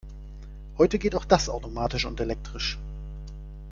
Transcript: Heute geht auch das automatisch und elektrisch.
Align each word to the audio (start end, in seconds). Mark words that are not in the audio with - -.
Heute 0.79 0.97
geht 0.97 1.13
auch 1.13 1.25
das 1.25 1.47
automatisch 1.47 2.05
und 2.05 2.19
elektrisch. 2.19 2.79